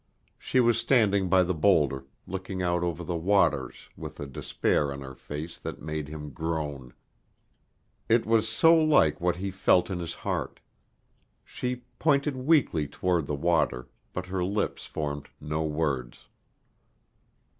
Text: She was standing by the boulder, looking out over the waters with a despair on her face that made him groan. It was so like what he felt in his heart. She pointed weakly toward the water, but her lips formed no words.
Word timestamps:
She 0.39 0.59
was 0.59 0.79
standing 0.79 1.29
by 1.29 1.43
the 1.43 1.53
boulder, 1.53 2.07
looking 2.25 2.63
out 2.63 2.81
over 2.81 3.03
the 3.03 3.15
waters 3.15 3.87
with 3.95 4.19
a 4.19 4.25
despair 4.25 4.91
on 4.91 5.01
her 5.01 5.13
face 5.13 5.59
that 5.59 5.79
made 5.79 6.07
him 6.07 6.31
groan. 6.31 6.95
It 8.09 8.25
was 8.25 8.49
so 8.49 8.73
like 8.75 9.21
what 9.21 9.35
he 9.35 9.51
felt 9.51 9.91
in 9.91 9.99
his 9.99 10.15
heart. 10.15 10.59
She 11.45 11.83
pointed 11.99 12.35
weakly 12.35 12.87
toward 12.87 13.27
the 13.27 13.35
water, 13.35 13.89
but 14.11 14.25
her 14.25 14.43
lips 14.43 14.85
formed 14.87 15.29
no 15.39 15.61
words. 15.63 16.25